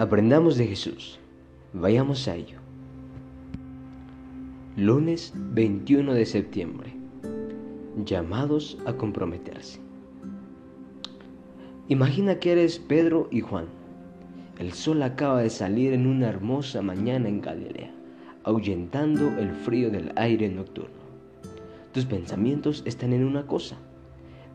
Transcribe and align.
Aprendamos 0.00 0.56
de 0.56 0.66
Jesús. 0.66 1.20
Vayamos 1.74 2.26
a 2.26 2.34
ello. 2.34 2.56
Lunes 4.74 5.34
21 5.36 6.14
de 6.14 6.24
septiembre. 6.24 6.94
Llamados 8.06 8.78
a 8.86 8.94
comprometerse. 8.94 9.78
Imagina 11.88 12.40
que 12.40 12.52
eres 12.52 12.78
Pedro 12.78 13.28
y 13.30 13.42
Juan. 13.42 13.66
El 14.58 14.72
sol 14.72 15.02
acaba 15.02 15.42
de 15.42 15.50
salir 15.50 15.92
en 15.92 16.06
una 16.06 16.30
hermosa 16.30 16.80
mañana 16.80 17.28
en 17.28 17.42
Galilea, 17.42 17.92
ahuyentando 18.44 19.28
el 19.38 19.50
frío 19.50 19.90
del 19.90 20.12
aire 20.16 20.48
nocturno. 20.48 20.96
Tus 21.92 22.06
pensamientos 22.06 22.82
están 22.86 23.12
en 23.12 23.22
una 23.22 23.46
cosa, 23.46 23.76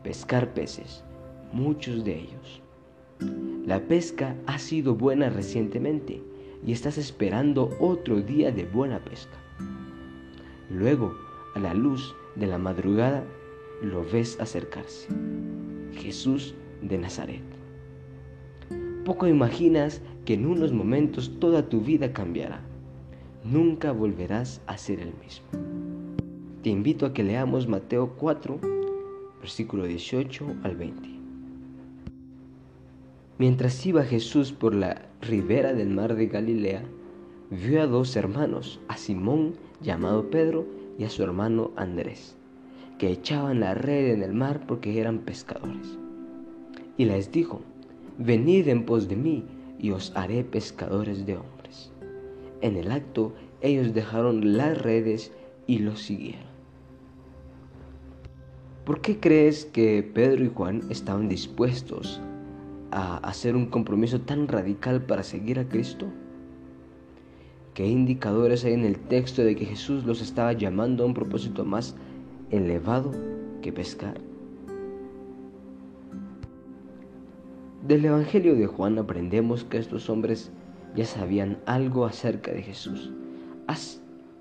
pescar 0.02 0.54
peces, 0.54 1.04
muchos 1.52 2.02
de 2.02 2.18
ellos. 2.18 3.55
La 3.66 3.80
pesca 3.80 4.36
ha 4.46 4.60
sido 4.60 4.94
buena 4.94 5.28
recientemente 5.28 6.22
y 6.64 6.70
estás 6.70 6.98
esperando 6.98 7.76
otro 7.80 8.22
día 8.22 8.52
de 8.52 8.64
buena 8.64 9.00
pesca. 9.00 9.36
Luego, 10.70 11.16
a 11.56 11.58
la 11.58 11.74
luz 11.74 12.14
de 12.36 12.46
la 12.46 12.58
madrugada, 12.58 13.24
lo 13.82 14.04
ves 14.04 14.38
acercarse. 14.38 15.08
Jesús 15.94 16.54
de 16.80 16.96
Nazaret. 16.96 17.42
Poco 19.04 19.26
imaginas 19.26 20.00
que 20.24 20.34
en 20.34 20.46
unos 20.46 20.72
momentos 20.72 21.32
toda 21.40 21.68
tu 21.68 21.80
vida 21.80 22.12
cambiará. 22.12 22.60
Nunca 23.42 23.90
volverás 23.90 24.60
a 24.68 24.78
ser 24.78 25.00
el 25.00 25.12
mismo. 25.14 25.46
Te 26.62 26.70
invito 26.70 27.04
a 27.04 27.12
que 27.12 27.24
leamos 27.24 27.66
Mateo 27.66 28.14
4, 28.16 28.60
versículo 29.40 29.86
18 29.86 30.54
al 30.62 30.76
20. 30.76 31.15
Mientras 33.38 33.84
iba 33.84 34.02
Jesús 34.02 34.52
por 34.52 34.74
la 34.74 35.10
ribera 35.20 35.74
del 35.74 35.90
mar 35.90 36.16
de 36.16 36.26
Galilea, 36.26 36.82
vio 37.50 37.82
a 37.82 37.86
dos 37.86 38.16
hermanos, 38.16 38.80
a 38.88 38.96
Simón 38.96 39.52
llamado 39.82 40.30
Pedro 40.30 40.64
y 40.98 41.04
a 41.04 41.10
su 41.10 41.22
hermano 41.22 41.70
Andrés, 41.76 42.34
que 42.98 43.10
echaban 43.10 43.60
la 43.60 43.74
red 43.74 44.14
en 44.14 44.22
el 44.22 44.32
mar 44.32 44.64
porque 44.66 44.98
eran 44.98 45.18
pescadores. 45.18 45.98
Y 46.96 47.04
les 47.04 47.30
dijo, 47.30 47.60
venid 48.16 48.68
en 48.68 48.86
pos 48.86 49.06
de 49.06 49.16
mí 49.16 49.44
y 49.78 49.90
os 49.90 50.16
haré 50.16 50.42
pescadores 50.42 51.26
de 51.26 51.36
hombres. 51.36 51.92
En 52.62 52.76
el 52.76 52.90
acto 52.90 53.34
ellos 53.60 53.92
dejaron 53.92 54.56
las 54.56 54.80
redes 54.80 55.30
y 55.66 55.80
los 55.80 56.00
siguieron. 56.00 56.46
¿Por 58.86 59.02
qué 59.02 59.20
crees 59.20 59.66
que 59.66 60.02
Pedro 60.02 60.42
y 60.42 60.48
Juan 60.54 60.80
estaban 60.88 61.28
dispuestos 61.28 62.18
a 62.96 63.18
hacer 63.18 63.54
un 63.54 63.66
compromiso 63.66 64.22
tan 64.22 64.48
radical 64.48 65.02
para 65.02 65.22
seguir 65.22 65.58
a 65.58 65.68
Cristo? 65.68 66.06
¿Qué 67.74 67.86
indicadores 67.86 68.64
hay 68.64 68.72
en 68.72 68.86
el 68.86 68.98
texto 68.98 69.44
de 69.44 69.54
que 69.54 69.66
Jesús 69.66 70.04
los 70.06 70.22
estaba 70.22 70.54
llamando 70.54 71.04
a 71.04 71.06
un 71.06 71.12
propósito 71.12 71.64
más 71.64 71.94
elevado 72.50 73.12
que 73.60 73.70
pescar? 73.70 74.18
Del 77.86 78.06
Evangelio 78.06 78.56
de 78.56 78.66
Juan 78.66 78.98
aprendemos 78.98 79.64
que 79.64 79.76
estos 79.76 80.08
hombres 80.08 80.50
ya 80.94 81.04
sabían 81.04 81.58
algo 81.66 82.06
acerca 82.06 82.50
de 82.50 82.62
Jesús, 82.62 83.12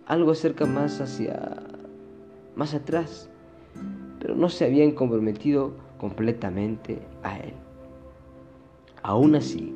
algo 0.08 0.32
acerca 0.32 0.66
más 0.66 1.02
hacia 1.02 1.62
más 2.56 2.74
atrás 2.74 3.30
pero 4.26 4.34
no 4.34 4.50
se 4.50 4.66
habían 4.66 4.92
comprometido 4.92 5.74
completamente 6.00 7.00
a 7.22 7.38
Él. 7.38 7.54
Aún 9.08 9.36
así, 9.36 9.72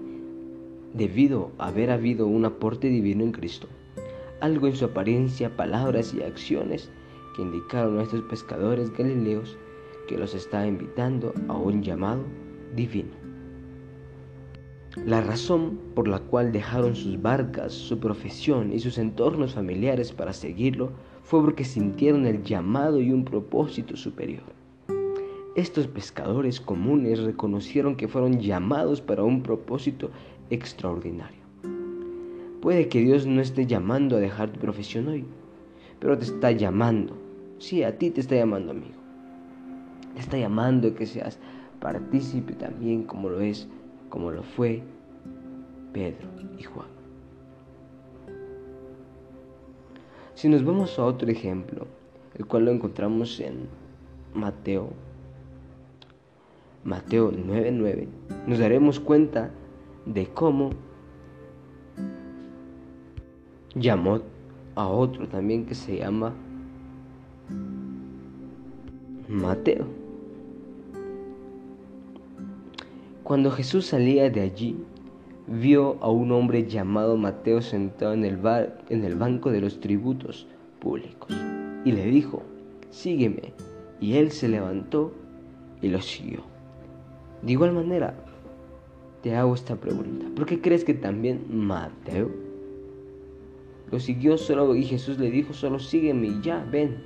debido 0.96 1.52
a 1.60 1.68
haber 1.68 1.92
habido 1.92 2.26
un 2.26 2.46
aporte 2.46 2.88
divino 2.88 3.24
en 3.24 3.32
Cristo, 3.32 3.68
algo 4.42 4.66
en 4.66 4.76
su 4.76 4.86
apariencia, 4.86 5.56
palabras 5.56 6.16
y 6.16 6.24
acciones 6.24 6.90
que 7.36 7.44
indicaron 7.44 8.00
a 8.00 8.02
estos 8.02 8.24
pescadores 8.24 8.92
galileos 8.92 9.56
que 10.08 10.18
los 10.18 10.34
estaba 10.34 10.66
invitando 10.66 11.32
a 11.48 11.56
un 11.56 11.84
llamado 11.84 12.24
divino. 12.76 13.12
La 15.06 15.22
razón 15.22 15.78
por 15.94 16.08
la 16.08 16.22
cual 16.22 16.52
dejaron 16.52 16.96
sus 16.96 17.22
barcas, 17.22 17.72
su 17.72 18.00
profesión 18.00 18.74
y 18.74 18.80
sus 18.80 18.98
entornos 18.98 19.54
familiares 19.54 20.12
para 20.12 20.34
seguirlo 20.34 20.90
fue 21.22 21.40
porque 21.42 21.66
sintieron 21.66 22.26
el 22.26 22.42
llamado 22.42 23.00
y 23.00 23.14
un 23.14 23.26
propósito 23.26 23.96
superior. 23.96 24.59
Estos 25.60 25.88
pescadores 25.88 26.62
comunes 26.62 27.20
reconocieron 27.20 27.98
que 27.98 28.08
fueron 28.08 28.40
llamados 28.40 29.02
para 29.02 29.26
un 29.26 29.44
propósito 29.44 30.10
extraordinario. 30.50 31.42
Puede 32.62 32.88
que 32.88 33.02
Dios 33.02 33.28
no 33.28 33.42
esté 33.42 33.66
llamando 33.66 34.16
a 34.16 34.22
dejar 34.22 34.54
tu 34.54 34.62
profesión 34.62 35.10
hoy, 35.10 35.26
pero 36.00 36.18
te 36.18 36.24
está 36.24 36.54
llamando. 36.54 37.18
Sí, 37.58 37.84
a 37.84 37.98
ti 37.98 38.10
te 38.10 38.22
está 38.22 38.36
llamando, 38.36 38.72
amigo. 38.72 38.96
Te 40.14 40.22
está 40.22 40.38
llamando 40.38 40.96
que 40.96 41.06
seas 41.06 41.38
partícipe 41.82 42.54
también 42.54 43.04
como 43.04 43.28
lo 43.28 43.42
es, 43.42 43.68
como 44.08 44.32
lo 44.32 44.44
fue 44.44 44.82
Pedro 45.92 46.30
y 46.58 46.64
Juan. 46.64 46.88
Si 50.36 50.48
nos 50.48 50.64
vamos 50.64 50.98
a 50.98 51.04
otro 51.04 51.30
ejemplo, 51.30 51.86
el 52.36 52.46
cual 52.46 52.64
lo 52.64 52.72
encontramos 52.72 53.42
en 53.42 53.68
Mateo, 54.34 54.94
Mateo 56.84 57.32
9:9, 57.32 58.08
nos 58.48 58.60
daremos 58.60 59.00
cuenta 59.00 59.52
de 60.06 60.28
cómo 60.28 60.72
llamó 63.76 64.22
a 64.76 64.88
otro 64.88 65.28
también 65.28 65.66
que 65.66 65.76
se 65.76 65.98
llama 65.98 66.34
Mateo. 69.28 69.86
Cuando 73.24 73.52
Jesús 73.52 73.86
salía 73.86 74.30
de 74.30 74.42
allí, 74.42 74.78
vio 75.48 75.98
a 76.02 76.10
un 76.10 76.32
hombre 76.32 76.68
llamado 76.68 77.18
Mateo 77.18 77.62
sentado 77.62 78.14
en 78.14 78.26
el, 78.26 78.38
bar, 78.38 78.80
en 78.90 79.04
el 79.04 79.16
banco 79.16 79.52
de 79.52 79.62
los 79.62 79.80
tributos 79.80 80.48
públicos 80.80 81.36
y 81.86 81.92
le 81.92 82.06
dijo, 82.06 82.44
sígueme. 82.90 83.54
Y 84.00 84.16
él 84.16 84.32
se 84.32 84.48
levantó 84.48 85.14
y 85.82 85.90
lo 85.90 86.02
siguió. 86.02 86.49
De 87.42 87.52
igual 87.52 87.74
manera, 87.74 88.14
te 89.22 89.36
hago 89.36 89.54
esta 89.54 89.76
pregunta. 89.76 90.26
¿Por 90.36 90.46
qué 90.46 90.62
crees 90.62 90.84
que 90.84 90.94
también 90.94 91.46
Mateo 91.50 92.30
lo 93.92 94.00
siguió 94.00 94.38
solo 94.38 94.76
y 94.76 94.84
Jesús 94.84 95.18
le 95.20 95.32
dijo, 95.32 95.54
solo 95.54 95.80
sígueme 95.80 96.28
y 96.28 96.42
ya, 96.42 96.66
ven? 96.72 97.04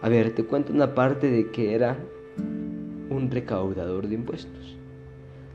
A 0.00 0.08
ver, 0.08 0.34
te 0.34 0.44
cuento 0.44 0.72
una 0.72 0.94
parte 0.94 1.28
de 1.30 1.50
que 1.50 1.74
era 1.74 1.98
un 3.10 3.30
recaudador 3.30 4.06
de 4.06 4.14
impuestos. 4.14 4.76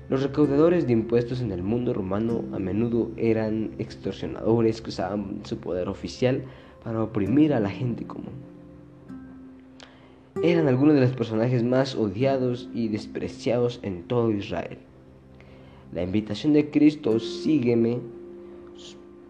Los 0.10 0.22
recaudadores 0.22 0.86
de 0.86 0.94
impuestos 0.94 1.40
en 1.40 1.52
el 1.52 1.64
mundo 1.64 1.94
romano 1.94 2.44
a 2.54 2.60
menudo 2.60 3.12
eran 3.16 3.72
extorsionadores 3.78 4.82
que 4.82 4.90
usaban 4.90 5.42
su 5.46 5.58
poder 5.58 5.88
oficial 5.88 6.44
para 6.84 7.02
oprimir 7.02 7.54
a 7.54 7.62
la 7.62 7.70
gente 7.70 8.06
común. 8.06 8.53
Eran 10.44 10.68
algunos 10.68 10.96
de 10.96 11.00
los 11.00 11.12
personajes 11.12 11.64
más 11.64 11.96
odiados 11.96 12.70
y 12.74 12.90
despreciados 12.90 13.80
en 13.82 14.04
todo 14.04 14.30
Israel. 14.30 14.78
La 15.94 16.04
invitación 16.04 16.52
de 16.52 16.70
Cristo, 16.70 17.18
sígueme, 17.22 18.00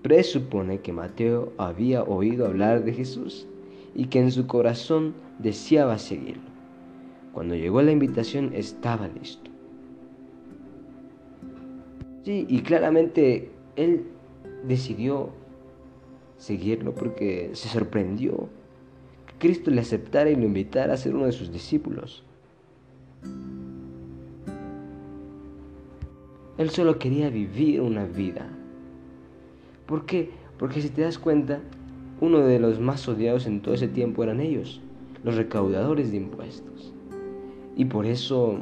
presupone 0.01 0.79
que 0.79 0.91
Mateo 0.91 1.53
había 1.59 2.01
oído 2.01 2.47
hablar 2.47 2.83
de 2.83 2.93
Jesús 2.93 3.45
y 3.93 4.05
que 4.05 4.21
en 4.21 4.31
su 4.31 4.47
corazón 4.47 5.13
deseaba 5.37 5.99
seguirlo. 5.99 6.49
Cuando 7.31 7.53
llegó 7.53 7.83
la 7.83 7.91
invitación 7.91 8.51
estaba 8.55 9.07
listo. 9.07 9.51
Sí, 12.23 12.47
y 12.49 12.61
claramente 12.61 13.51
él 13.75 14.05
decidió 14.67 15.29
seguirlo 16.37 16.95
porque 16.95 17.51
se 17.53 17.69
sorprendió 17.69 18.49
Cristo 19.43 19.71
le 19.71 19.81
aceptara 19.81 20.29
y 20.29 20.37
lo 20.37 20.43
invitara 20.43 20.93
a 20.93 20.97
ser 20.97 21.13
uno 21.13 21.25
de 21.25 21.33
sus 21.33 21.51
discípulos. 21.51 22.23
Él 26.57 26.69
solo 26.69 26.97
quería 26.97 27.29
vivir 27.29 27.81
una 27.81 28.05
vida. 28.05 28.47
¿Por 29.85 30.05
qué? 30.05 30.29
Porque 30.57 30.81
si 30.81 30.87
te 30.87 31.01
das 31.01 31.19
cuenta, 31.19 31.59
uno 32.21 32.39
de 32.39 32.57
los 32.57 32.79
más 32.79 33.05
odiados 33.09 33.45
en 33.45 33.61
todo 33.61 33.73
ese 33.73 33.89
tiempo 33.89 34.23
eran 34.23 34.39
ellos, 34.39 34.79
los 35.25 35.35
recaudadores 35.35 36.11
de 36.11 36.17
impuestos. 36.19 36.93
Y 37.75 37.83
por 37.83 38.05
eso, 38.05 38.59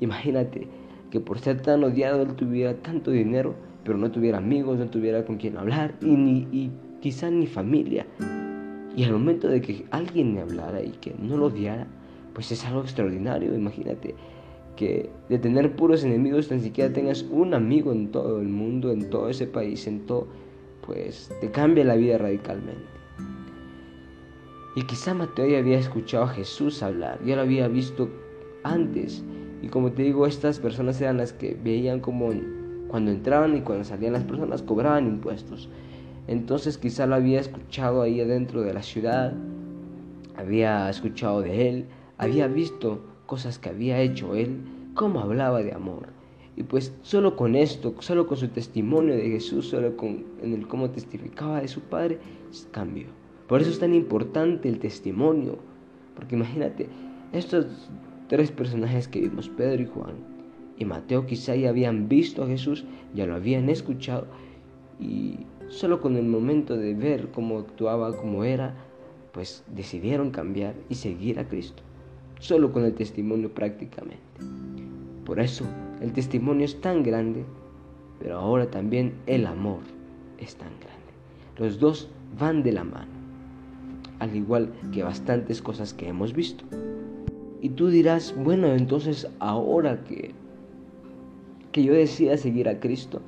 imagínate, 0.00 0.66
que 1.10 1.20
por 1.20 1.40
ser 1.40 1.60
tan 1.60 1.84
odiado 1.84 2.22
él 2.22 2.34
tuviera 2.36 2.72
tanto 2.72 3.10
dinero, 3.10 3.54
pero 3.84 3.98
no 3.98 4.10
tuviera 4.10 4.38
amigos, 4.38 4.78
no 4.78 4.88
tuviera 4.88 5.26
con 5.26 5.36
quien 5.36 5.58
hablar 5.58 5.94
y, 6.00 6.06
ni, 6.06 6.48
y 6.50 6.70
quizá 7.02 7.30
ni 7.30 7.46
familia. 7.46 8.06
Y 8.96 9.04
al 9.04 9.12
momento 9.12 9.48
de 9.48 9.60
que 9.60 9.84
alguien 9.90 10.34
le 10.34 10.40
hablara 10.40 10.82
y 10.82 10.90
que 10.90 11.14
no 11.18 11.36
lo 11.36 11.46
odiara, 11.46 11.86
pues 12.32 12.50
es 12.50 12.64
algo 12.64 12.80
extraordinario. 12.80 13.54
Imagínate 13.54 14.14
que 14.74 15.10
de 15.28 15.38
tener 15.38 15.76
puros 15.76 16.02
enemigos 16.02 16.48
tan 16.48 16.60
siquiera 16.60 16.92
tengas 16.92 17.22
un 17.30 17.54
amigo 17.54 17.92
en 17.92 18.10
todo 18.10 18.40
el 18.40 18.48
mundo, 18.48 18.90
en 18.90 19.10
todo 19.10 19.28
ese 19.28 19.46
país, 19.46 19.86
en 19.86 20.06
todo, 20.06 20.28
pues 20.86 21.30
te 21.40 21.50
cambia 21.50 21.84
la 21.84 21.96
vida 21.96 22.18
radicalmente. 22.18 22.96
Y 24.76 24.82
quizá 24.82 25.14
Mateo 25.14 25.46
ya 25.46 25.58
había 25.58 25.78
escuchado 25.78 26.24
a 26.24 26.28
Jesús 26.28 26.82
hablar, 26.82 27.18
ya 27.24 27.36
lo 27.36 27.42
había 27.42 27.68
visto 27.68 28.10
antes. 28.62 29.24
Y 29.62 29.68
como 29.68 29.92
te 29.92 30.02
digo, 30.02 30.26
estas 30.26 30.58
personas 30.58 31.00
eran 31.00 31.16
las 31.18 31.32
que 31.32 31.54
veían 31.62 32.00
como 32.00 32.30
cuando 32.88 33.10
entraban 33.10 33.56
y 33.56 33.62
cuando 33.62 33.84
salían 33.84 34.12
las 34.12 34.24
personas 34.24 34.62
cobraban 34.62 35.06
impuestos. 35.06 35.70
Entonces 36.28 36.78
quizá 36.78 37.06
lo 37.06 37.14
había 37.14 37.40
escuchado 37.40 38.02
ahí 38.02 38.20
adentro 38.20 38.62
de 38.62 38.74
la 38.74 38.82
ciudad, 38.82 39.32
había 40.36 40.90
escuchado 40.90 41.40
de 41.40 41.68
él, 41.68 41.86
había 42.18 42.46
visto 42.48 43.00
cosas 43.26 43.58
que 43.58 43.68
había 43.68 44.00
hecho 44.00 44.34
él, 44.34 44.60
cómo 44.94 45.20
hablaba 45.20 45.62
de 45.62 45.72
amor. 45.72 46.08
Y 46.56 46.62
pues 46.62 46.94
solo 47.02 47.36
con 47.36 47.54
esto, 47.54 47.94
solo 48.00 48.26
con 48.26 48.38
su 48.38 48.48
testimonio 48.48 49.14
de 49.14 49.28
Jesús, 49.28 49.68
solo 49.68 49.96
con 49.96 50.24
en 50.42 50.54
el 50.54 50.66
cómo 50.66 50.90
testificaba 50.90 51.60
de 51.60 51.68
su 51.68 51.80
Padre, 51.82 52.18
cambió. 52.70 53.06
Por 53.46 53.60
eso 53.60 53.70
es 53.70 53.78
tan 53.78 53.94
importante 53.94 54.68
el 54.68 54.78
testimonio. 54.78 55.58
Porque 56.14 56.34
imagínate, 56.34 56.88
estos 57.32 57.66
tres 58.28 58.50
personajes 58.50 59.06
que 59.06 59.20
vimos, 59.20 59.50
Pedro 59.50 59.82
y 59.82 59.86
Juan, 59.86 60.14
y 60.78 60.84
Mateo 60.84 61.26
quizá 61.26 61.54
ya 61.54 61.68
habían 61.68 62.08
visto 62.08 62.42
a 62.42 62.46
Jesús, 62.46 62.84
ya 63.14 63.26
lo 63.26 63.34
habían 63.34 63.68
escuchado, 63.68 64.26
y 64.98 65.40
solo 65.68 66.00
con 66.00 66.16
el 66.16 66.26
momento 66.26 66.76
de 66.76 66.94
ver 66.94 67.30
cómo 67.30 67.58
actuaba, 67.58 68.16
cómo 68.16 68.44
era, 68.44 68.74
pues 69.32 69.64
decidieron 69.74 70.30
cambiar 70.30 70.74
y 70.88 70.94
seguir 70.94 71.38
a 71.38 71.48
Cristo 71.48 71.82
solo 72.38 72.72
con 72.72 72.84
el 72.84 72.94
testimonio 72.94 73.52
prácticamente. 73.52 74.22
Por 75.24 75.40
eso 75.40 75.64
el 76.00 76.12
testimonio 76.12 76.64
es 76.64 76.80
tan 76.80 77.02
grande, 77.02 77.44
pero 78.18 78.38
ahora 78.38 78.70
también 78.70 79.14
el 79.26 79.46
amor 79.46 79.80
es 80.38 80.56
tan 80.56 80.70
grande. 80.80 80.96
Los 81.58 81.80
dos 81.80 82.08
van 82.38 82.62
de 82.62 82.72
la 82.72 82.84
mano, 82.84 83.10
al 84.18 84.36
igual 84.36 84.72
que 84.92 85.02
bastantes 85.02 85.62
cosas 85.62 85.94
que 85.94 86.08
hemos 86.08 86.34
visto. 86.34 86.64
Y 87.60 87.70
tú 87.70 87.88
dirás, 87.88 88.34
bueno, 88.36 88.68
entonces 88.68 89.26
ahora 89.38 90.04
que, 90.04 90.32
que 91.72 91.82
yo 91.82 91.94
decida 91.94 92.36
seguir 92.36 92.68
a 92.68 92.78
Cristo, 92.78 93.22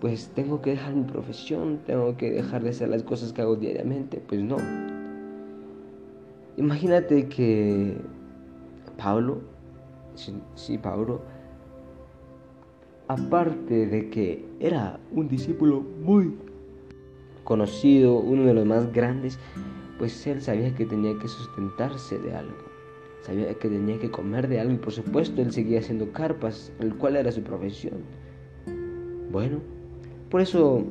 pues 0.00 0.30
tengo 0.34 0.62
que 0.62 0.70
dejar 0.70 0.94
mi 0.94 1.04
profesión, 1.04 1.80
tengo 1.86 2.16
que 2.16 2.30
dejar 2.30 2.62
de 2.62 2.70
hacer 2.70 2.88
las 2.88 3.02
cosas 3.02 3.32
que 3.32 3.42
hago 3.42 3.56
diariamente. 3.56 4.22
Pues 4.26 4.42
no. 4.42 4.56
Imagínate 6.56 7.28
que 7.28 7.96
Pablo, 8.96 9.40
sí, 10.54 10.78
Pablo, 10.78 11.20
aparte 13.08 13.86
de 13.86 14.08
que 14.08 14.44
era 14.58 14.98
un 15.12 15.28
discípulo 15.28 15.80
muy 15.80 16.34
conocido, 17.44 18.18
uno 18.18 18.44
de 18.44 18.54
los 18.54 18.64
más 18.64 18.92
grandes, 18.92 19.38
pues 19.98 20.26
él 20.26 20.40
sabía 20.40 20.74
que 20.74 20.86
tenía 20.86 21.18
que 21.18 21.28
sustentarse 21.28 22.18
de 22.18 22.34
algo, 22.34 22.56
sabía 23.22 23.52
que 23.54 23.68
tenía 23.68 23.98
que 23.98 24.10
comer 24.10 24.48
de 24.48 24.60
algo 24.60 24.72
y 24.72 24.78
por 24.78 24.92
supuesto 24.92 25.42
él 25.42 25.52
seguía 25.52 25.80
haciendo 25.80 26.12
carpas, 26.12 26.72
el 26.78 26.94
cual 26.94 27.16
era 27.16 27.32
su 27.32 27.42
profesión. 27.42 27.98
Bueno, 29.30 29.60
por 30.30 30.40
eso 30.40 30.84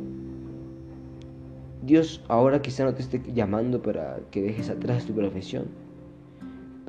Dios 1.81 2.23
ahora 2.27 2.61
quizá 2.61 2.83
no 2.83 2.93
te 2.93 3.01
esté 3.01 3.21
llamando 3.33 3.81
para 3.81 4.19
que 4.31 4.41
dejes 4.41 4.69
atrás 4.69 5.05
tu 5.05 5.13
profesión 5.13 5.65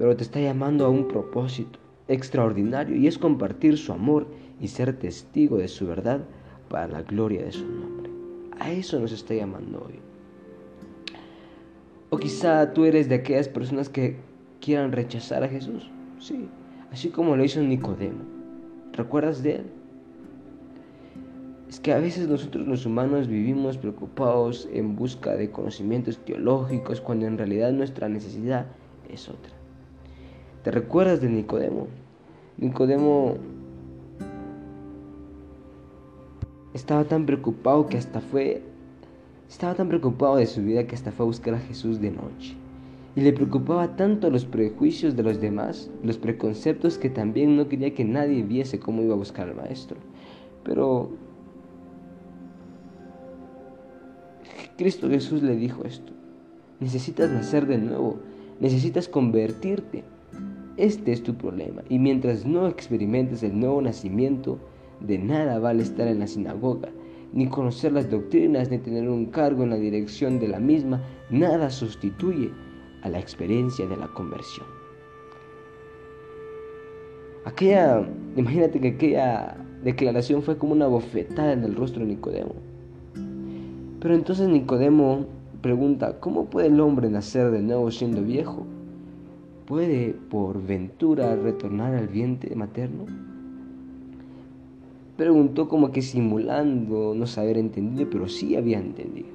pero 0.01 0.17
te 0.17 0.23
está 0.23 0.41
llamando 0.41 0.87
a 0.87 0.89
un 0.89 1.09
propósito 1.09 1.79
extraordinario 2.09 2.97
y 2.97 3.07
es 3.07 3.19
compartir 3.19 3.77
su 3.77 3.93
amor 3.93 4.27
y 4.59 4.69
ser 4.69 4.99
testigo 4.99 5.59
de 5.59 5.69
su 5.69 5.87
verdad 5.87 6.23
para 6.71 6.89
la 6.89 7.03
gloria 7.03 7.45
de 7.45 7.53
su 7.53 7.67
nombre. 7.67 8.11
A 8.59 8.73
eso 8.73 8.99
nos 8.99 9.13
está 9.13 9.35
llamando 9.35 9.85
hoy. 9.87 9.99
O 12.09 12.17
quizá 12.17 12.73
tú 12.73 12.87
eres 12.87 13.11
de 13.11 13.17
aquellas 13.17 13.49
personas 13.49 13.91
que 13.91 14.17
quieran 14.59 14.93
rechazar 14.93 15.45
a 15.45 15.49
Jesús. 15.49 15.91
Sí, 16.19 16.49
así 16.91 17.11
como 17.11 17.37
lo 17.37 17.45
hizo 17.45 17.61
Nicodemo. 17.61 18.25
¿Recuerdas 18.95 19.43
de 19.43 19.57
él? 19.57 19.65
Es 21.71 21.79
que 21.79 21.93
a 21.93 22.01
veces 22.01 22.27
nosotros 22.27 22.67
los 22.67 22.85
humanos 22.85 23.29
vivimos 23.29 23.79
preocupados 23.79 24.69
en 24.73 24.97
busca 24.97 25.37
de 25.37 25.53
conocimientos 25.53 26.19
teológicos 26.19 27.01
cuando 27.01 27.29
en 27.29 27.39
realidad 27.39 27.71
nuestra 27.71 28.09
necesidad 28.09 28.67
es 29.09 29.29
otra. 29.29 29.53
¿Te 30.65 30.73
recuerdas 30.73 31.21
de 31.21 31.29
Nicodemo? 31.29 31.87
Nicodemo 32.59 33.37
estaba 36.75 37.05
tan 37.05 37.25
preocupado 37.25 37.87
que 37.87 37.99
hasta 37.99 38.21
fue 38.21 38.65
estaba 39.49 39.75
tan 39.75 39.87
preocupado 39.87 40.37
de 40.39 40.47
su 40.47 40.63
vida 40.63 40.89
que 40.89 40.97
hasta 40.97 41.13
fue 41.13 41.25
a 41.25 41.29
buscar 41.29 41.55
a 41.55 41.61
Jesús 41.61 42.01
de 42.01 42.11
noche. 42.11 42.57
Y 43.15 43.21
le 43.21 43.33
preocupaba 43.33 43.95
tanto 43.95 44.29
los 44.29 44.45
prejuicios 44.45 45.15
de 45.15 45.23
los 45.23 45.41
demás, 45.41 45.89
los 46.03 46.19
preconceptos 46.19 46.99
que 46.99 47.11
también 47.11 47.57
no 47.57 47.69
quería 47.69 47.95
que 47.95 48.05
nadie 48.05 48.43
viese 48.43 48.81
cómo 48.81 49.03
iba 49.03 49.15
a 49.15 49.19
buscar 49.19 49.49
al 49.49 49.55
maestro. 49.55 49.99
Pero 50.65 51.11
Cristo 54.81 55.11
Jesús 55.11 55.43
le 55.43 55.57
dijo 55.57 55.85
esto. 55.85 56.11
Necesitas 56.81 57.31
nacer 57.31 57.67
de 57.67 57.77
nuevo, 57.77 58.17
necesitas 58.61 59.09
convertirte. 59.09 60.05
Este 60.79 61.13
es 61.13 61.23
tu 61.23 61.35
problema. 61.35 61.83
Y 61.91 61.99
mientras 61.99 62.47
no 62.47 62.67
experimentes 62.67 63.43
el 63.43 63.61
nuevo 63.61 63.83
nacimiento, 63.83 64.59
de 65.01 65.19
nada 65.19 65.59
vale 65.59 65.83
estar 65.83 66.09
en 66.09 66.21
la 66.21 66.27
sinagoga, 66.27 66.89
ni 67.35 67.47
conocer 67.47 67.93
las 67.93 68.11
doctrinas, 68.11 68.71
ni 68.71 68.79
tener 68.79 69.07
un 69.07 69.27
cargo 69.27 69.65
en 69.65 69.69
la 69.69 69.77
dirección 69.77 70.41
de 70.41 70.49
la 70.49 70.61
misma. 70.61 71.03
Nada 71.29 71.69
sustituye 71.69 72.51
a 73.03 73.11
la 73.11 73.19
experiencia 73.19 73.87
de 73.87 73.99
la 73.99 74.09
conversión. 74.09 74.65
Aquella, 77.45 78.09
imagínate 78.35 78.81
que 78.81 78.89
aquella 78.89 79.59
declaración 79.85 80.43
fue 80.43 80.57
como 80.57 80.73
una 80.73 80.87
bofetada 80.87 81.53
en 81.53 81.65
el 81.65 81.77
rostro 81.77 82.01
de 82.01 82.15
Nicodemo. 82.15 82.70
Pero 84.01 84.15
entonces 84.15 84.49
Nicodemo 84.49 85.27
pregunta, 85.61 86.19
¿cómo 86.21 86.47
puede 86.47 86.69
el 86.69 86.81
hombre 86.81 87.11
nacer 87.11 87.51
de 87.51 87.61
nuevo 87.61 87.91
siendo 87.91 88.23
viejo? 88.23 88.67
¿Puede 89.67 90.15
por 90.31 90.63
ventura 90.63 91.37
retornar 91.37 91.95
al 91.95 92.09
vientre 92.09 92.57
materno? 92.57 93.05
Preguntó 95.19 95.69
como 95.69 95.93
que 95.93 96.01
simulando 96.01 97.15
no 97.15 97.27
saber 97.27 97.59
entendido, 97.59 98.09
pero 98.09 98.27
sí 98.27 98.57
había 98.57 98.79
entendido. 98.79 99.29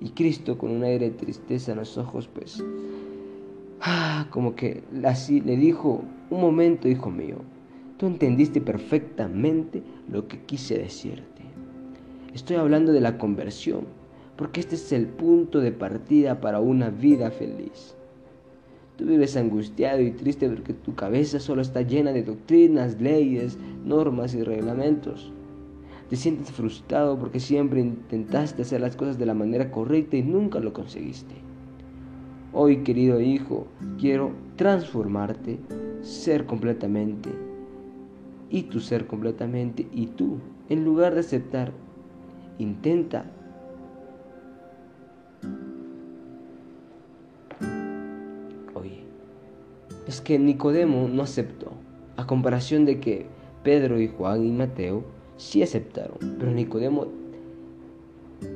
Y 0.00 0.10
Cristo 0.10 0.56
con 0.56 0.70
un 0.70 0.84
aire 0.84 1.10
de 1.10 1.16
tristeza 1.16 1.72
en 1.72 1.78
los 1.78 1.98
ojos, 1.98 2.28
pues, 2.28 2.64
ah, 3.80 4.28
como 4.30 4.54
que 4.54 4.84
así 5.04 5.40
le 5.40 5.56
dijo, 5.56 6.02
un 6.30 6.40
momento, 6.40 6.88
hijo 6.88 7.10
mío, 7.10 7.38
tú 7.96 8.06
entendiste 8.06 8.60
perfectamente 8.60 9.82
lo 10.08 10.28
que 10.28 10.38
quise 10.38 10.78
decirte. 10.78 11.42
Estoy 12.32 12.56
hablando 12.56 12.92
de 12.92 13.00
la 13.00 13.18
conversión, 13.18 13.97
porque 14.38 14.60
este 14.60 14.76
es 14.76 14.92
el 14.92 15.06
punto 15.06 15.58
de 15.58 15.72
partida 15.72 16.40
para 16.40 16.60
una 16.60 16.90
vida 16.90 17.32
feliz. 17.32 17.96
Tú 18.96 19.04
vives 19.04 19.36
angustiado 19.36 20.00
y 20.00 20.12
triste 20.12 20.48
porque 20.48 20.74
tu 20.74 20.94
cabeza 20.94 21.40
solo 21.40 21.60
está 21.60 21.82
llena 21.82 22.12
de 22.12 22.22
doctrinas, 22.22 23.00
leyes, 23.00 23.58
normas 23.84 24.34
y 24.34 24.44
reglamentos. 24.44 25.32
Te 26.08 26.14
sientes 26.14 26.52
frustrado 26.52 27.18
porque 27.18 27.40
siempre 27.40 27.80
intentaste 27.80 28.62
hacer 28.62 28.80
las 28.80 28.94
cosas 28.94 29.18
de 29.18 29.26
la 29.26 29.34
manera 29.34 29.72
correcta 29.72 30.16
y 30.16 30.22
nunca 30.22 30.60
lo 30.60 30.72
conseguiste. 30.72 31.34
Hoy, 32.52 32.78
querido 32.84 33.20
hijo, 33.20 33.66
quiero 33.98 34.30
transformarte, 34.54 35.58
ser 36.00 36.46
completamente, 36.46 37.28
y 38.50 38.62
tu 38.62 38.78
ser 38.78 39.06
completamente, 39.06 39.86
y 39.92 40.06
tú, 40.06 40.38
en 40.68 40.84
lugar 40.84 41.14
de 41.14 41.20
aceptar, 41.20 41.72
intenta 42.58 43.30
es 50.08 50.22
que 50.22 50.38
Nicodemo 50.38 51.06
no 51.06 51.22
aceptó, 51.22 51.70
a 52.16 52.26
comparación 52.26 52.86
de 52.86 52.98
que 52.98 53.26
Pedro 53.62 54.00
y 54.00 54.08
Juan 54.08 54.42
y 54.42 54.50
Mateo 54.50 55.04
sí 55.36 55.62
aceptaron, 55.62 56.16
pero 56.38 56.50
Nicodemo 56.50 57.06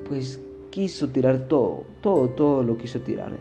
pues 0.08 0.40
quiso 0.70 1.10
tirar 1.10 1.48
todo, 1.48 1.84
todo, 2.00 2.30
todo 2.30 2.62
lo 2.62 2.78
quiso 2.78 3.00
tirar. 3.00 3.32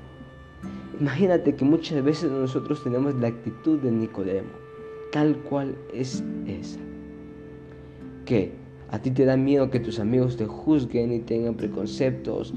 Imagínate 0.99 1.55
que 1.55 1.63
muchas 1.63 2.03
veces 2.03 2.29
nosotros 2.29 2.83
tenemos 2.83 3.15
la 3.15 3.29
actitud 3.29 3.79
de 3.79 3.91
Nicodemo, 3.91 4.49
tal 5.13 5.37
cual 5.37 5.75
es 5.93 6.21
esa. 6.45 6.79
Que 8.25 8.51
a 8.89 9.01
ti 9.01 9.09
te 9.11 9.23
da 9.23 9.37
miedo 9.37 9.71
que 9.71 9.79
tus 9.79 9.99
amigos 9.99 10.35
te 10.35 10.45
juzguen 10.45 11.13
y 11.13 11.19
tengan 11.19 11.55
preconceptos 11.55 12.53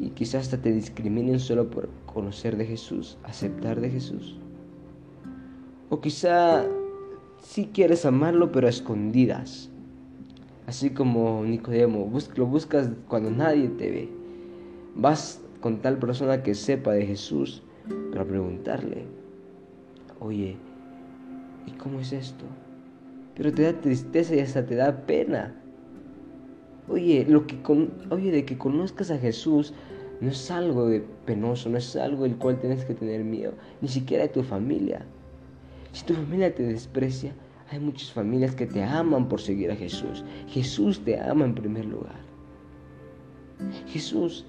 y 0.00 0.08
quizás 0.10 0.44
hasta 0.44 0.62
te 0.62 0.72
discriminen 0.72 1.38
solo 1.38 1.68
por 1.68 1.90
conocer 2.06 2.56
de 2.56 2.64
Jesús, 2.64 3.18
aceptar 3.24 3.80
de 3.82 3.90
Jesús. 3.90 4.38
O 5.88 6.00
quizá 6.00 6.66
si 7.40 7.66
quieres 7.66 8.04
amarlo, 8.04 8.50
pero 8.50 8.66
a 8.66 8.70
escondidas. 8.70 9.70
Así 10.66 10.90
como 10.90 11.44
Nicodemo, 11.44 12.10
lo 12.34 12.46
buscas 12.46 12.90
cuando 13.08 13.30
nadie 13.30 13.68
te 13.68 13.90
ve. 13.90 14.08
Vas 14.96 15.40
con 15.60 15.78
tal 15.78 15.98
persona 15.98 16.42
que 16.42 16.54
sepa 16.54 16.92
de 16.92 17.06
Jesús 17.06 17.62
para 18.10 18.24
preguntarle, 18.24 19.04
oye, 20.18 20.56
¿y 21.66 21.70
cómo 21.72 22.00
es 22.00 22.12
esto? 22.12 22.44
Pero 23.36 23.52
te 23.52 23.62
da 23.62 23.80
tristeza 23.80 24.34
y 24.34 24.40
hasta 24.40 24.66
te 24.66 24.74
da 24.74 25.06
pena. 25.06 25.54
Oye, 26.88 27.26
lo 27.28 27.46
que 27.46 27.58
oye, 28.10 28.30
de 28.32 28.44
que 28.44 28.58
conozcas 28.58 29.10
a 29.10 29.18
Jesús 29.18 29.72
no 30.20 30.30
es 30.30 30.50
algo 30.50 30.88
de 30.88 31.04
penoso, 31.26 31.68
no 31.68 31.78
es 31.78 31.94
algo 31.94 32.24
del 32.24 32.36
cual 32.36 32.58
tienes 32.58 32.84
que 32.84 32.94
tener 32.94 33.22
miedo, 33.22 33.52
ni 33.80 33.88
siquiera 33.88 34.24
de 34.24 34.30
tu 34.30 34.42
familia. 34.42 35.04
Si 35.96 36.04
tu 36.04 36.12
familia 36.12 36.54
te 36.54 36.62
desprecia, 36.62 37.32
hay 37.70 37.80
muchas 37.80 38.12
familias 38.12 38.54
que 38.54 38.66
te 38.66 38.82
aman 38.82 39.30
por 39.30 39.40
seguir 39.40 39.70
a 39.70 39.76
Jesús. 39.76 40.26
Jesús 40.46 41.00
te 41.02 41.18
ama 41.18 41.46
en 41.46 41.54
primer 41.54 41.86
lugar. 41.86 42.20
Jesús, 43.86 44.44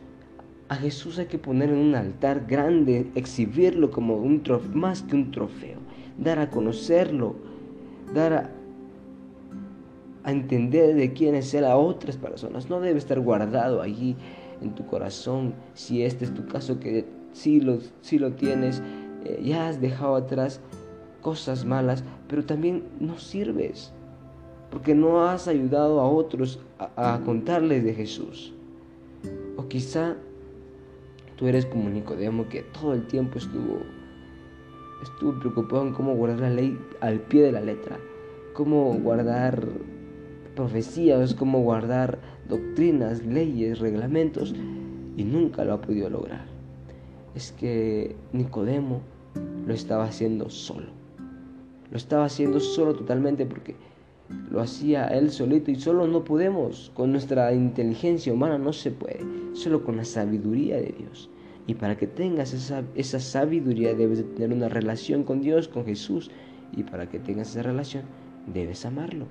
a 0.68 0.76
Jesús 0.76 1.20
hay 1.20 1.28
que 1.28 1.38
poner 1.38 1.70
en 1.70 1.78
un 1.78 1.96
altar 1.96 2.46
grande, 2.46 3.10
exhibirlo 3.16 3.92
como 3.92 4.18
un 4.18 4.44
más 4.74 5.04
que 5.04 5.16
un 5.16 5.32
trofeo, 5.32 5.78
dar 6.18 6.38
a 6.40 6.50
conocerlo, 6.50 7.38
dar 8.14 8.52
a, 10.26 10.30
entender 10.30 10.96
de 10.96 11.14
quién 11.14 11.34
es 11.34 11.54
Él 11.54 11.64
a 11.64 11.78
otras 11.78 12.18
personas. 12.18 12.70
No 12.70 12.82
debe 12.82 13.00
estar 13.00 13.22
guardado 13.22 13.82
allí 13.82 14.18
en 14.62 14.76
tu 14.76 14.86
corazón, 14.86 15.54
si 15.76 16.04
este 16.04 16.26
es 16.26 16.34
tu 16.34 16.46
caso, 16.46 16.82
que 16.82 17.06
sí 17.32 17.62
lo, 17.62 17.80
lo 18.20 18.34
tienes, 18.34 18.84
eh, 19.24 19.40
ya 19.42 19.70
has 19.70 19.80
dejado 19.80 20.18
atrás 20.18 20.60
cosas 21.22 21.66
malas, 21.66 22.04
pero 22.28 22.46
también 22.46 22.84
no 23.00 23.18
sirves, 23.18 23.92
porque 24.72 24.96
no 24.96 25.28
has 25.28 25.48
ayudado 25.48 26.00
a 26.00 26.10
otros 26.10 26.60
a, 26.80 27.20
contarles 27.26 27.84
de 27.84 27.94
Jesús. 27.94 28.54
O 29.56 29.68
quizá 29.68 30.16
tú 31.36 31.48
eres 31.48 31.66
como 31.66 31.90
Nicodemo 31.90 32.48
que 32.50 32.64
todo 32.64 32.94
el 32.94 33.08
tiempo 33.08 33.38
estuvo, 33.38 33.80
estuvo 35.04 35.40
preocupado 35.40 35.88
en 35.88 35.94
cómo 35.94 36.16
guardar 36.16 36.40
la 36.42 36.50
ley 36.50 36.78
al 37.02 37.20
pie 37.20 37.44
de 37.44 37.52
la 37.52 37.62
letra, 37.62 37.98
cómo 38.54 38.94
guardar 38.94 39.68
profecías, 40.56 41.34
cómo 41.34 41.62
guardar 41.62 42.20
doctrinas, 42.50 43.24
leyes, 43.26 43.80
reglamentos, 43.80 44.56
y 45.16 45.24
nunca 45.24 45.66
lo 45.66 45.74
ha 45.74 45.82
podido 45.82 46.10
lograr. 46.10 46.46
Es 47.36 47.52
que 47.52 48.16
Nicodemo 48.34 49.02
lo 49.66 49.74
estaba 49.74 50.06
haciendo 50.06 50.50
solo. 50.50 50.97
Lo 51.92 51.98
estaba 51.98 52.26
haciendo 52.26 52.60
solo 52.60 52.94
totalmente 52.94 53.46
porque 53.46 53.76
lo 54.52 54.60
hacía 54.60 55.08
él 55.08 55.32
solito 55.32 55.72
y 55.72 55.76
solo 55.76 56.08
no 56.08 56.24
podemos. 56.24 56.92
Con 56.94 57.12
nuestra 57.12 57.54
inteligencia 57.54 58.34
humana 58.34 58.58
no 58.58 58.74
se 58.74 58.92
puede. 58.92 59.20
Solo 59.54 59.84
con 59.84 59.98
la 59.98 60.06
sabiduría 60.06 60.78
de 60.78 60.94
Dios. 60.98 61.30
Y 61.66 61.76
para 61.76 61.98
que 61.98 62.08
tengas 62.08 62.54
esa, 62.54 62.84
esa 62.96 63.20
sabiduría 63.20 63.94
debes 63.94 64.20
de 64.20 64.24
tener 64.24 64.56
una 64.56 64.70
relación 64.70 65.24
con 65.24 65.42
Dios, 65.42 65.68
con 65.68 65.86
Jesús. 65.86 66.30
Y 66.76 66.84
para 66.84 67.10
que 67.10 67.20
tengas 67.20 67.52
esa 67.52 67.64
relación 67.64 68.04
debes 68.54 68.86
amarlo. 68.86 69.28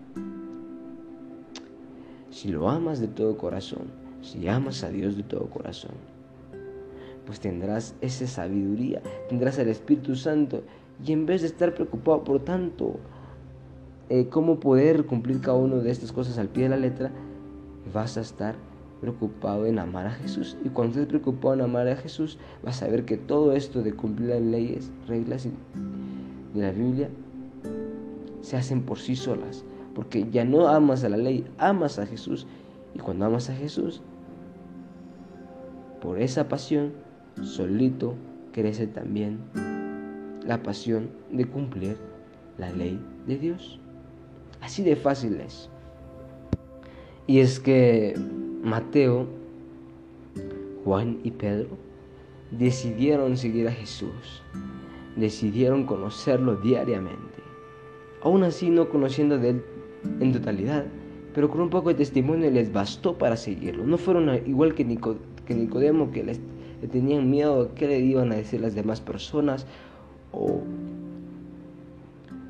Si 2.31 2.49
lo 2.49 2.69
amas 2.69 3.01
de 3.01 3.09
todo 3.09 3.37
corazón, 3.37 3.91
si 4.23 4.49
amas 4.49 4.83
a 4.83 4.91
Dios 4.91 5.17
de 5.17 5.23
todo 5.23 5.49
corazón, 5.49 5.93
pues 7.25 7.41
tendrás 7.41 7.95
esa 8.01 8.27
sabiduría, 8.27 9.03
tendrás 9.29 9.59
el 9.59 9.69
Espíritu 9.69 10.15
Santo 10.15 10.63
y 11.05 11.13
en 11.13 11.27
vez 11.27 11.43
de 11.43 11.49
estar 11.49 11.75
preocupado 11.75 12.25
por 12.25 12.41
tanto 12.45 12.99
eh, 14.09 14.29
cómo 14.29 14.61
poder 14.61 15.05
cumplir 15.07 15.41
cada 15.41 15.59
una 15.59 15.77
de 15.77 15.91
estas 15.91 16.13
cosas 16.13 16.39
al 16.39 16.49
pie 16.49 16.65
de 16.65 16.69
la 16.71 16.77
letra, 16.77 17.11
vas 17.93 18.17
a 18.17 18.21
estar 18.21 18.55
preocupado 19.01 19.67
en 19.67 19.79
amar 19.79 20.07
a 20.07 20.11
Jesús. 20.11 20.57
Y 20.65 20.69
cuando 20.69 20.93
estés 20.95 21.09
preocupado 21.09 21.55
en 21.55 21.61
amar 21.61 21.89
a 21.89 21.97
Jesús, 21.97 22.39
vas 22.63 22.83
a 22.83 22.89
ver 22.89 23.05
que 23.05 23.17
todo 23.17 23.53
esto 23.53 23.83
de 23.83 23.93
cumplir 23.93 24.31
las 24.31 24.41
leyes, 24.41 24.91
reglas 25.07 25.45
de 25.45 26.61
la 26.61 26.71
Biblia, 26.71 27.11
se 28.41 28.57
hacen 28.57 28.83
por 28.83 28.99
sí 28.99 29.17
solas. 29.17 29.65
Porque 29.95 30.29
ya 30.31 30.45
no 30.45 30.69
amas 30.69 31.05
a 31.05 31.09
la 31.09 31.17
ley, 31.17 31.45
amas 31.59 31.99
a 31.99 32.07
Jesús. 32.07 32.47
Y 32.95 32.99
cuando 32.99 33.27
amas 33.27 33.51
a 33.51 33.55
Jesús, 33.55 34.03
por 36.01 36.21
esa 36.21 36.49
pasión, 36.49 36.93
solito 37.43 38.15
crece 38.53 38.87
también 38.87 39.41
la 40.47 40.63
pasión 40.63 41.11
de 41.31 41.45
cumplir 41.45 41.97
la 42.59 42.71
ley 42.71 43.01
de 43.27 43.37
Dios. 43.37 43.81
Así 44.61 44.83
de 44.83 44.97
fácil 44.97 45.41
es. 45.41 45.69
Y 47.27 47.41
es 47.41 47.59
que 47.59 48.15
Mateo, 48.63 49.27
Juan 50.85 51.19
y 51.25 51.33
Pedro 51.33 51.71
decidieron 52.51 53.37
seguir 53.37 53.67
a 53.69 53.73
Jesús, 53.73 54.43
decidieron 55.17 55.85
conocerlo 55.85 56.57
diariamente. 56.57 57.43
Aún 58.23 58.45
así 58.45 58.71
no 58.71 58.89
conociendo 58.89 59.39
de 59.39 59.51
él 59.51 59.65
en 60.21 60.33
totalidad, 60.33 60.87
pero 61.35 61.51
con 61.51 61.61
un 61.61 61.71
poco 61.71 61.89
de 61.89 61.97
testimonio 61.97 62.51
les 62.51 62.73
bastó 62.73 63.19
para 63.19 63.37
seguirlo. 63.37 63.85
No 63.85 63.99
fueron 63.99 64.33
igual 64.47 64.75
que, 64.75 64.85
Nicodemo, 64.85 66.11
que 66.11 66.23
les, 66.23 66.41
le 66.81 66.89
tenían 66.89 67.29
miedo 67.29 67.63
a 67.63 67.75
qué 67.75 67.89
le 67.89 67.99
iban 67.99 68.33
a 68.33 68.37
decir 68.37 68.61
las 68.61 68.75
demás 68.75 69.01
personas 69.01 69.67
o 70.33 70.61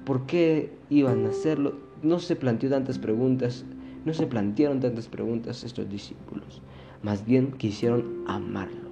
por 0.05 0.27
qué 0.27 0.71
iban 0.91 1.27
a 1.27 1.31
hacerlo. 1.31 1.75
No 2.03 2.19
se 2.19 2.37
planteó 2.37 2.71
tantas 2.71 2.99
preguntas, 2.99 3.65
no 4.05 4.15
se 4.15 4.27
plantearon 4.27 4.81
tantas 4.81 5.09
preguntas 5.09 5.65
estos 5.65 5.89
discípulos, 5.89 6.63
más 7.03 7.25
bien 7.27 7.53
quisieron 7.53 8.25
amarlo. 8.27 8.87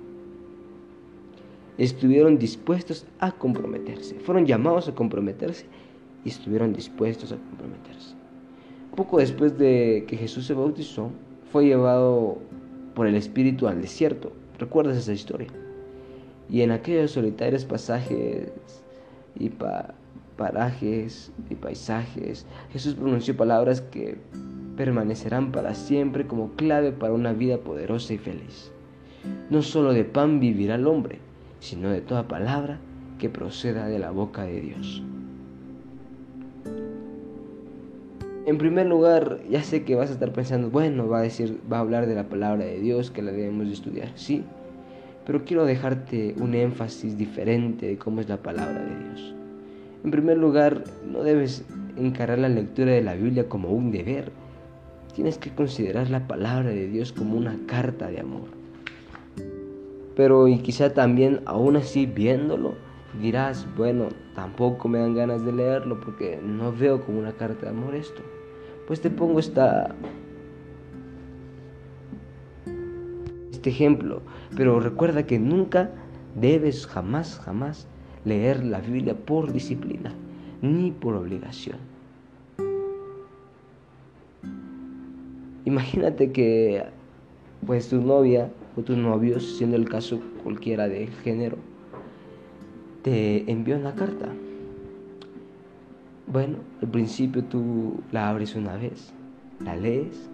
Estuvieron 1.79 2.39
dispuestos 2.39 3.07
a 3.19 3.33
comprometerse, 3.33 4.19
fueron 4.21 4.47
llamados 4.47 4.89
a 4.89 4.95
comprometerse 4.95 5.67
y 6.25 6.29
estuvieron 6.29 6.73
dispuestos 6.73 7.33
a 7.33 7.37
comprometerse. 7.37 8.15
Poco 8.97 9.19
después 9.19 9.59
de 9.59 10.05
que 10.07 10.17
Jesús 10.17 10.47
se 10.47 10.55
bautizó, 10.55 11.11
fue 11.51 11.67
llevado 11.67 12.39
por 12.95 13.07
el 13.07 13.17
Espíritu 13.17 13.67
al 13.67 13.81
desierto. 13.81 14.33
¿Recuerdas 14.59 14.97
esa 14.97 15.13
historia? 15.13 15.49
Y 16.51 16.63
en 16.63 16.71
aquellos 16.71 17.13
solitarios 17.13 17.65
pasajes 17.65 18.53
y 19.39 19.51
parajes 20.37 21.33
y 21.51 21.55
paisajes, 21.55 22.47
Jesús 22.73 22.95
pronunció 22.95 23.37
palabras 23.37 23.81
que 23.81 24.19
permanecerán 24.77 25.53
para 25.53 25.75
siempre 25.75 26.27
como 26.27 26.51
clave 26.53 26.93
para 26.93 27.13
una 27.13 27.33
vida 27.33 27.59
poderosa 27.59 28.15
y 28.15 28.19
feliz. 28.19 28.71
No 29.51 29.63
solo 29.63 29.93
de 29.93 30.05
pan 30.05 30.41
vivirá 30.41 30.75
el 30.75 30.87
hombre, 30.87 31.19
sino 31.61 31.91
de 31.91 32.01
toda 32.01 32.29
palabra 32.29 32.79
que 33.19 33.31
proceda 33.31 33.87
de 33.87 33.99
la 33.99 34.11
boca 34.11 34.45
de 34.45 34.61
Dios. 34.61 35.03
En 38.47 38.59
primer 38.59 38.87
lugar, 38.87 39.41
ya 39.49 39.63
sé 39.63 39.85
que 39.85 39.95
vas 39.95 40.11
a 40.11 40.13
estar 40.13 40.33
pensando, 40.33 40.69
bueno, 40.69 41.09
va 41.09 41.21
a 41.21 41.23
decir, 41.23 41.59
va 41.73 41.79
a 41.79 41.81
hablar 41.81 42.07
de 42.07 42.15
la 42.15 42.29
palabra 42.29 42.67
de 42.67 42.79
Dios 42.79 43.11
que 43.11 43.23
la 43.23 43.33
debemos 43.33 43.67
de 43.67 43.73
estudiar, 43.73 44.13
sí, 44.17 44.45
pero 45.27 45.45
quiero 45.45 45.65
dejarte 45.65 46.35
un 46.39 46.55
énfasis 46.55 47.17
diferente 47.17 47.87
de 47.87 47.99
cómo 47.99 48.21
es 48.21 48.29
la 48.29 48.39
palabra 48.39 48.81
de 48.81 48.99
Dios. 49.05 49.35
En 50.05 50.11
primer 50.11 50.37
lugar, 50.37 50.85
no 51.11 51.23
debes 51.23 51.65
encarar 51.97 52.39
la 52.39 52.49
lectura 52.49 52.93
de 52.93 53.03
la 53.03 53.15
Biblia 53.15 53.49
como 53.49 53.71
un 53.71 53.91
deber. 53.91 54.33
Tienes 55.15 55.39
que 55.39 55.51
considerar 55.51 56.11
la 56.11 56.27
palabra 56.27 56.71
de 56.71 56.89
Dios 56.89 57.13
como 57.13 57.37
una 57.37 57.57
carta 57.67 58.09
de 58.09 58.21
amor. 58.21 58.49
Pero 60.15 60.47
y 60.47 60.59
quizá 60.59 60.93
también 60.93 61.41
aún 61.47 61.77
así 61.77 62.07
viéndolo, 62.07 62.75
dirás, 63.21 63.67
bueno, 63.77 64.09
tampoco 64.35 64.89
me 64.89 64.99
dan 64.99 65.15
ganas 65.15 65.45
de 65.45 65.53
leerlo 65.53 66.01
porque 66.01 66.39
no 66.43 66.73
veo 66.73 67.01
como 67.01 67.19
una 67.19 67.33
carta 67.33 67.67
de 67.67 67.71
amor 67.71 67.95
esto. 67.95 68.23
Pues 68.87 69.01
te 69.01 69.09
pongo 69.09 69.41
esta 69.41 69.95
este 73.65 73.71
ejemplo, 73.71 74.21
pero 74.55 74.79
recuerda 74.79 75.25
que 75.25 75.39
nunca 75.39 75.91
debes 76.39 76.87
jamás, 76.87 77.41
jamás 77.43 77.89
leer 78.27 78.63
la 78.63 78.79
Biblia 78.81 79.17
por 79.17 79.55
disciplina 79.55 80.13
ni 80.61 80.91
por 80.91 81.15
obligación. 81.15 81.79
Imagínate 85.65 86.31
que 86.31 86.85
pues 87.67 87.89
tu 87.89 88.03
novia 88.03 88.51
o 88.77 88.83
tu 88.83 88.99
novio, 88.99 89.41
siendo 89.41 89.77
el 89.77 89.89
caso 89.89 90.21
cualquiera 90.43 90.87
de 90.87 91.07
género, 91.23 91.57
te 93.01 93.51
envió 93.51 93.79
una 93.79 93.95
carta. 93.95 94.29
Bueno, 96.27 96.59
al 96.83 96.89
principio 96.89 97.43
tú 97.45 98.03
la 98.13 98.29
abres 98.29 98.57
una 98.57 98.77
vez, 98.77 99.15
la 99.61 99.75
lees, 99.75 100.29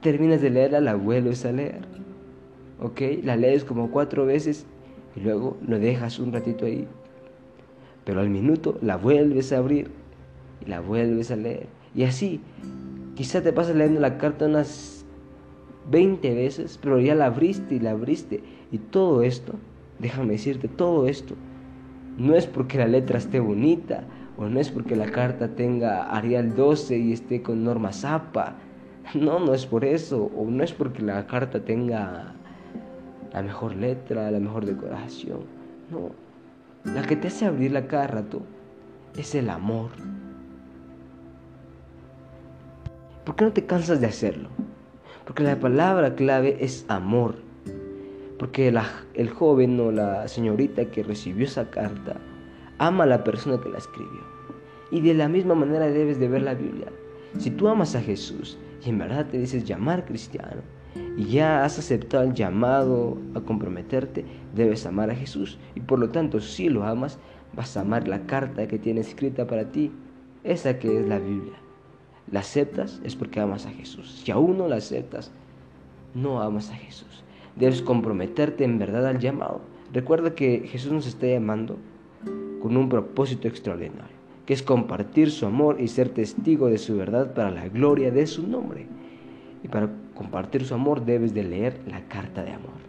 terminas 0.00 0.40
de 0.40 0.50
leerla, 0.50 0.80
la 0.80 0.94
vuelves 0.94 1.44
a 1.44 1.52
leer, 1.52 1.80
¿ok? 2.80 3.00
La 3.22 3.36
lees 3.36 3.64
como 3.64 3.90
cuatro 3.90 4.26
veces 4.26 4.66
y 5.16 5.20
luego 5.20 5.56
lo 5.66 5.78
dejas 5.78 6.18
un 6.18 6.32
ratito 6.32 6.66
ahí. 6.66 6.86
Pero 8.04 8.20
al 8.20 8.30
minuto 8.30 8.78
la 8.82 8.96
vuelves 8.96 9.52
a 9.52 9.58
abrir 9.58 9.90
y 10.64 10.68
la 10.68 10.80
vuelves 10.80 11.30
a 11.30 11.36
leer. 11.36 11.66
Y 11.94 12.04
así, 12.04 12.40
quizá 13.14 13.42
te 13.42 13.52
pasas 13.52 13.76
leyendo 13.76 14.00
la 14.00 14.18
carta 14.18 14.46
unas 14.46 15.04
20 15.90 16.34
veces, 16.34 16.78
pero 16.80 17.00
ya 17.00 17.14
la 17.14 17.26
abriste 17.26 17.74
y 17.74 17.80
la 17.80 17.92
abriste. 17.92 18.42
Y 18.70 18.78
todo 18.78 19.22
esto, 19.22 19.54
déjame 19.98 20.32
decirte, 20.32 20.68
todo 20.68 21.06
esto, 21.06 21.34
no 22.16 22.34
es 22.34 22.46
porque 22.46 22.78
la 22.78 22.86
letra 22.86 23.18
esté 23.18 23.40
bonita, 23.40 24.04
o 24.36 24.46
no 24.48 24.60
es 24.60 24.70
porque 24.70 24.96
la 24.96 25.10
carta 25.10 25.48
tenga 25.48 26.10
Arial 26.10 26.54
12 26.54 26.96
y 26.96 27.12
esté 27.12 27.42
con 27.42 27.64
Norma 27.64 27.92
Zapa. 27.92 28.56
No, 29.14 29.38
no 29.40 29.54
es 29.54 29.66
por 29.66 29.84
eso. 29.84 30.30
O 30.36 30.44
no 30.46 30.62
es 30.62 30.72
porque 30.72 31.02
la 31.02 31.26
carta 31.26 31.60
tenga 31.60 32.34
la 33.32 33.42
mejor 33.42 33.74
letra, 33.74 34.30
la 34.30 34.40
mejor 34.40 34.66
decoración. 34.66 35.40
No. 35.90 36.10
La 36.84 37.02
que 37.02 37.16
te 37.16 37.28
hace 37.28 37.46
abrirla 37.46 37.86
cada 37.86 38.06
rato 38.06 38.42
es 39.16 39.34
el 39.34 39.50
amor. 39.50 39.90
¿Por 43.24 43.36
qué 43.36 43.44
no 43.44 43.52
te 43.52 43.66
cansas 43.66 44.00
de 44.00 44.06
hacerlo? 44.06 44.48
Porque 45.24 45.42
la 45.42 45.58
palabra 45.60 46.14
clave 46.14 46.56
es 46.60 46.84
amor. 46.88 47.36
Porque 48.38 48.74
el 49.14 49.28
joven 49.28 49.78
o 49.78 49.92
la 49.92 50.26
señorita 50.26 50.86
que 50.86 51.02
recibió 51.02 51.44
esa 51.44 51.70
carta 51.70 52.16
ama 52.78 53.04
a 53.04 53.06
la 53.06 53.22
persona 53.22 53.60
que 53.60 53.68
la 53.68 53.78
escribió. 53.78 54.22
Y 54.90 55.02
de 55.02 55.12
la 55.12 55.28
misma 55.28 55.54
manera 55.54 55.86
debes 55.86 56.18
de 56.18 56.28
ver 56.28 56.42
la 56.42 56.54
Biblia. 56.54 56.88
Si 57.38 57.50
tú 57.50 57.68
amas 57.68 57.94
a 57.94 58.00
Jesús 58.00 58.58
y 58.84 58.90
en 58.90 58.98
verdad 58.98 59.26
te 59.26 59.38
dices 59.38 59.64
llamar 59.64 60.04
cristiano 60.04 60.62
y 61.16 61.24
ya 61.24 61.64
has 61.64 61.78
aceptado 61.78 62.24
el 62.24 62.34
llamado 62.34 63.18
a 63.34 63.40
comprometerte, 63.40 64.24
debes 64.54 64.86
amar 64.86 65.10
a 65.10 65.14
Jesús. 65.14 65.58
Y 65.74 65.80
por 65.80 65.98
lo 65.98 66.10
tanto, 66.10 66.40
si 66.40 66.68
lo 66.68 66.84
amas, 66.84 67.18
vas 67.54 67.76
a 67.76 67.82
amar 67.82 68.08
la 68.08 68.26
carta 68.26 68.66
que 68.66 68.78
tiene 68.78 69.00
escrita 69.00 69.46
para 69.46 69.70
ti, 69.70 69.92
esa 70.44 70.78
que 70.78 70.98
es 70.98 71.06
la 71.06 71.18
Biblia. 71.18 71.54
La 72.30 72.40
aceptas 72.40 73.00
es 73.04 73.16
porque 73.16 73.40
amas 73.40 73.66
a 73.66 73.70
Jesús. 73.70 74.22
Si 74.24 74.30
aún 74.30 74.58
no 74.58 74.68
la 74.68 74.76
aceptas, 74.76 75.32
no 76.14 76.40
amas 76.40 76.70
a 76.70 76.74
Jesús. 76.74 77.24
Debes 77.56 77.82
comprometerte 77.82 78.64
en 78.64 78.78
verdad 78.78 79.06
al 79.06 79.18
llamado. 79.18 79.60
Recuerda 79.92 80.34
que 80.34 80.66
Jesús 80.66 80.92
nos 80.92 81.06
está 81.06 81.26
llamando 81.26 81.76
con 82.62 82.76
un 82.76 82.88
propósito 82.88 83.48
extraordinario, 83.48 84.16
que 84.50 84.54
es 84.54 84.64
compartir 84.64 85.30
su 85.30 85.46
amor 85.46 85.80
y 85.80 85.86
ser 85.86 86.08
testigo 86.08 86.66
de 86.66 86.78
su 86.78 86.96
verdad 86.96 87.34
para 87.34 87.52
la 87.52 87.68
gloria 87.68 88.10
de 88.10 88.26
su 88.26 88.48
nombre. 88.48 88.88
Y 89.62 89.68
para 89.68 89.88
compartir 90.12 90.64
su 90.64 90.74
amor 90.74 91.04
debes 91.04 91.34
de 91.34 91.44
leer 91.44 91.78
la 91.86 92.08
carta 92.08 92.42
de 92.42 92.50
amor. 92.50 92.80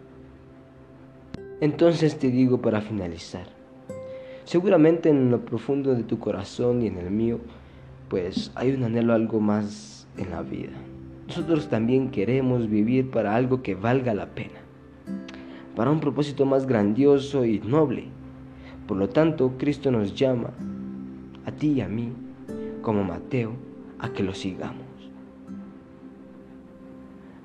Entonces 1.59 2.17
te 2.17 2.31
digo 2.31 2.63
para 2.63 2.81
finalizar, 2.81 3.45
seguramente 4.43 5.09
en 5.09 5.29
lo 5.29 5.45
profundo 5.45 5.93
de 5.93 6.01
tu 6.01 6.17
corazón 6.17 6.81
y 6.81 6.87
en 6.87 6.97
el 6.97 7.11
mío, 7.11 7.37
pues 8.09 8.51
hay 8.55 8.71
un 8.71 8.83
anhelo 8.83 9.13
algo 9.13 9.39
más 9.39 10.07
en 10.17 10.31
la 10.31 10.41
vida. 10.41 10.73
Nosotros 11.27 11.69
también 11.69 12.09
queremos 12.09 12.71
vivir 12.71 13.11
para 13.11 13.35
algo 13.35 13.61
que 13.61 13.75
valga 13.75 14.15
la 14.15 14.33
pena, 14.33 14.61
para 15.75 15.91
un 15.91 15.99
propósito 15.99 16.43
más 16.47 16.65
grandioso 16.65 17.45
y 17.45 17.59
noble 17.59 18.07
por 18.91 18.97
lo 18.97 19.07
tanto, 19.07 19.53
Cristo 19.57 19.89
nos 19.89 20.15
llama 20.15 20.49
a 21.45 21.51
ti 21.51 21.73
y 21.73 21.81
a 21.81 21.87
mí, 21.87 22.13
como 22.81 23.03
Mateo, 23.03 23.53
a 23.99 24.11
que 24.13 24.23
lo 24.23 24.33
sigamos. 24.33 24.85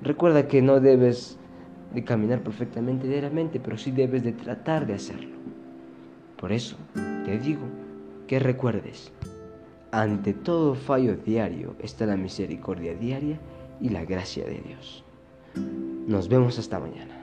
Recuerda 0.01 0.47
que 0.47 0.61
no 0.61 0.79
debes 0.79 1.37
de 1.93 2.03
caminar 2.03 2.41
perfectamente 2.41 3.07
diariamente, 3.07 3.59
pero 3.59 3.77
sí 3.77 3.91
debes 3.91 4.23
de 4.23 4.33
tratar 4.33 4.85
de 4.85 4.93
hacerlo. 4.93 5.35
Por 6.39 6.51
eso 6.51 6.77
te 7.25 7.39
digo 7.39 7.63
que 8.27 8.39
recuerdes, 8.39 9.11
ante 9.91 10.33
todo 10.33 10.75
fallo 10.75 11.15
diario 11.15 11.75
está 11.79 12.05
la 12.05 12.17
misericordia 12.17 12.93
diaria 12.93 13.39
y 13.79 13.89
la 13.89 14.05
gracia 14.05 14.45
de 14.45 14.61
Dios. 14.61 15.03
Nos 16.07 16.29
vemos 16.29 16.59
hasta 16.59 16.79
mañana. 16.79 17.16